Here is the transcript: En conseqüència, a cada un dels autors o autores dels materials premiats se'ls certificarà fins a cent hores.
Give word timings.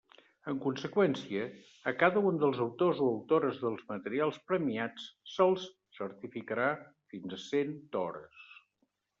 En 0.51 0.59
conseqüència, 0.61 1.41
a 1.91 1.91
cada 2.03 2.23
un 2.29 2.39
dels 2.43 2.61
autors 2.65 3.03
o 3.07 3.11
autores 3.11 3.59
dels 3.65 3.85
materials 3.91 4.39
premiats 4.53 5.07
se'ls 5.35 5.69
certificarà 5.99 6.67
fins 7.13 7.37
a 7.39 7.41
cent 7.47 7.77
hores. 8.03 8.53